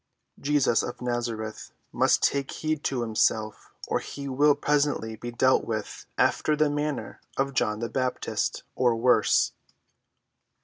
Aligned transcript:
Jesus 0.39 0.81
of 0.81 0.99
Nazareth 0.99 1.73
must 1.91 2.23
take 2.23 2.49
heed 2.49 2.83
to 2.85 3.03
himself 3.03 3.71
or 3.87 3.99
he 3.99 4.27
will 4.27 4.55
presently 4.55 5.15
be 5.15 5.29
dealt 5.29 5.63
with 5.63 6.07
after 6.17 6.55
the 6.55 6.71
manner 6.71 7.21
of 7.37 7.53
John 7.53 7.81
the 7.81 7.87
Baptist—or 7.89 8.95
worse." 8.95 9.51